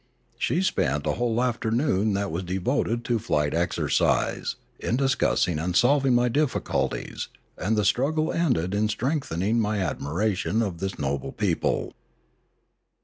She 0.39 0.63
spent 0.63 1.05
a 1.05 1.11
whole 1.11 1.43
afternoon 1.43 2.13
that 2.13 2.31
was 2.31 2.41
de 2.41 2.57
voted 2.57 3.05
to 3.05 3.19
flight 3.19 3.53
exercise, 3.53 4.55
in 4.79 4.95
discussing 4.97 5.59
and 5.59 5.75
solving 5.75 6.15
my 6.15 6.27
difficulties, 6.27 7.27
and 7.55 7.77
the 7.77 7.85
struggle 7.85 8.33
ended 8.33 8.73
in 8.73 8.89
strengthening 8.89 9.59
my 9.59 9.77
admiration 9.77 10.61
for 10.61 10.71
this 10.71 10.97
noble 10.97 11.31
people. 11.31 11.93